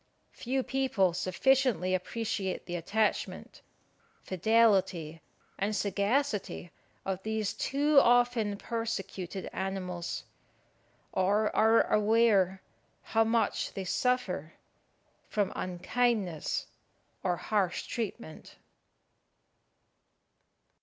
Few 0.33 0.63
people 0.63 1.13
sufficiently 1.13 1.93
appreciate 1.93 2.65
the 2.65 2.75
attachment, 2.75 3.61
fidelity, 4.23 5.21
and 5.59 5.75
sagacity 5.75 6.71
of 7.05 7.21
these 7.21 7.53
too 7.53 7.99
often 7.99 8.57
persecuted 8.57 9.47
animals, 9.53 10.23
or 11.11 11.55
are 11.55 11.83
aware 11.83 12.63
how 13.03 13.23
much 13.23 13.73
they 13.73 13.83
suffer 13.85 14.53
from 15.29 15.53
unkindness 15.55 16.65
or 17.21 17.35
harsh 17.37 17.85
treatment. 17.85 18.55